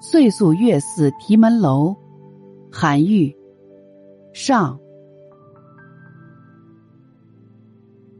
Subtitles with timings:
[0.00, 1.96] 岁宿月寺题门楼，
[2.70, 3.36] 韩愈。
[4.32, 4.78] 上。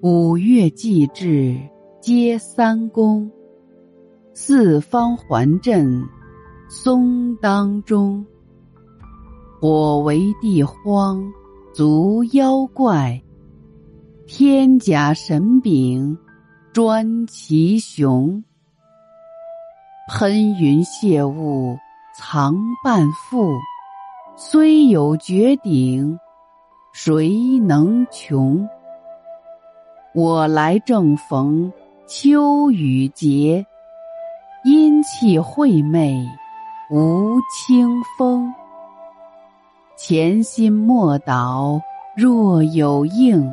[0.01, 1.57] 五岳既至，
[2.01, 3.31] 皆三公。
[4.35, 6.05] 四方环镇，
[6.69, 8.27] 松当中。
[9.61, 11.33] 火为地荒，
[11.73, 13.23] 足妖怪。
[14.27, 16.19] 天甲神柄，
[16.73, 18.43] 专其雄。
[20.09, 21.79] 喷云泄雾，
[22.15, 23.53] 藏半腹；
[24.37, 26.19] 虽有绝顶，
[26.95, 28.67] 谁能穷？
[30.15, 31.71] 我来正逢
[32.07, 33.67] 秋雨节，
[34.65, 36.27] 阴气晦昧
[36.91, 38.51] 无清风。
[39.95, 41.79] 潜心莫倒
[42.17, 43.53] 若有应，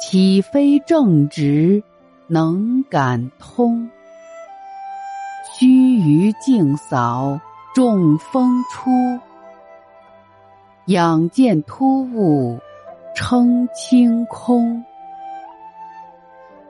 [0.00, 1.82] 岂非正直
[2.26, 3.90] 能感通？
[5.62, 7.38] 须臾净扫
[7.72, 8.90] 众风出，
[10.86, 12.58] 仰见突兀
[13.14, 14.84] 称清空。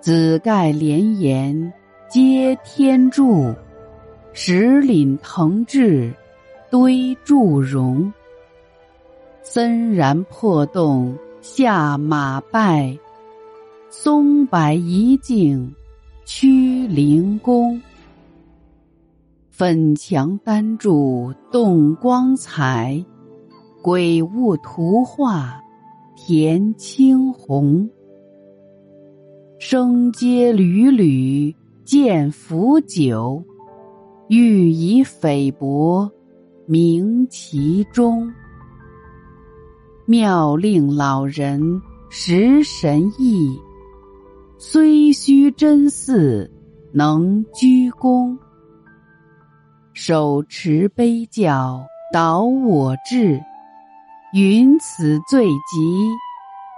[0.03, 1.73] 紫盖连岩
[2.07, 3.55] 接天柱，
[4.35, 6.13] 石岭腾峙
[6.69, 8.13] 堆祝融。
[9.43, 12.95] 森然破洞下马拜，
[13.89, 15.75] 松柏一径
[16.27, 17.81] 屈灵宫。
[19.63, 23.07] 粉墙丹柱动光彩，
[23.81, 25.63] 鬼物图画
[26.17, 27.89] 填青红。
[29.61, 31.55] 生阶屡屡
[31.85, 33.45] 见腐朽，
[34.27, 36.11] 欲以菲薄
[36.67, 38.33] 名其中。
[40.07, 43.57] 妙令老人识神意，
[44.59, 46.51] 虽虚真寺
[46.91, 48.37] 能居功。
[50.05, 53.41] 手持杯教导我志，
[54.33, 56.11] 云此最急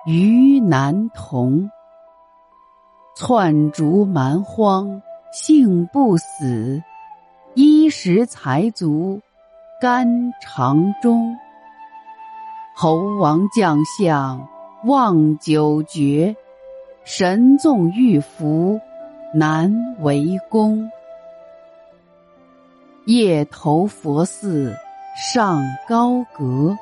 [0.04, 1.70] 于难同。
[3.16, 5.00] 窜逐蛮荒
[5.32, 6.82] 性不死，
[7.54, 9.22] 衣食财足
[9.80, 11.34] 肝肠中。
[12.76, 14.46] 猴王将相
[14.84, 16.36] 望九绝，
[17.06, 18.78] 神纵玉符
[19.32, 20.90] 难为功。
[23.06, 24.74] 夜投佛寺
[25.14, 26.74] 上高阁，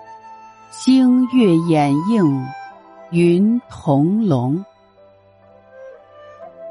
[0.71, 2.47] 星月掩映
[3.10, 4.65] 云同笼。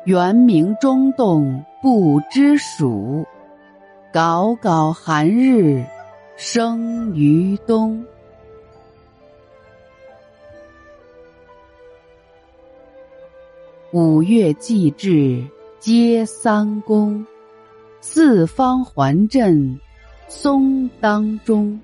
[0.06, 3.26] 圆明中洞不知暑，
[4.14, 5.86] 杲杲寒日
[6.38, 8.06] 生于冬。
[13.92, 15.46] 五岳既至，
[15.82, 17.26] 皆三公。
[18.04, 19.80] 四方环镇，
[20.28, 21.80] 松当中。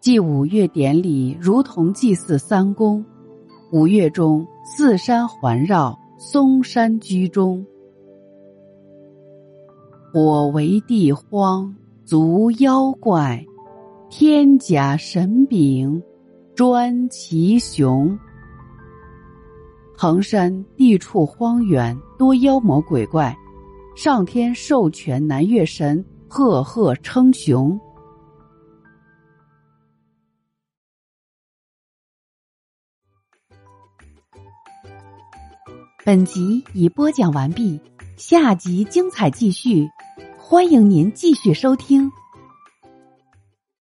[0.00, 3.04] 祭五岳典礼如同祭祀三公。
[3.72, 7.66] 五岳中，四山环绕，嵩山居中。
[10.12, 11.74] 火为地荒，
[12.04, 13.44] 足妖怪；
[14.08, 16.00] 天甲神柄，
[16.54, 18.16] 专其雄。
[19.96, 23.36] 衡山地处荒原，多妖魔鬼怪。
[23.96, 27.80] 上天授权南岳神赫赫称雄。
[36.04, 37.80] 本集已播讲完毕，
[38.18, 39.88] 下集精彩继续，
[40.36, 42.12] 欢迎您继续收听。